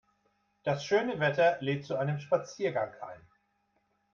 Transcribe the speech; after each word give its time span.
Das 0.63 0.83
schöne 0.83 1.19
Wetter 1.19 1.57
lädt 1.59 1.85
zu 1.85 1.95
einem 1.95 2.17
Spaziergang 2.19 2.91
ein. 3.03 3.21